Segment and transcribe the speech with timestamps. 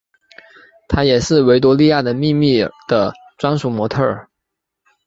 [0.87, 4.27] 她也是维多利亚的秘密的专属模特儿。